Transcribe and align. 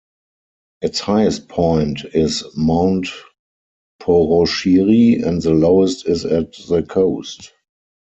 Its 0.81 0.99
highest 0.99 1.47
point 1.47 2.03
is 2.15 2.43
Mount 2.57 3.07
Poroshiri, 4.01 5.23
and 5.23 5.43
the 5.43 5.53
lowest 5.53 6.07
is 6.07 6.25
at 6.25 6.53
the 6.53 6.81
coast. 6.81 7.51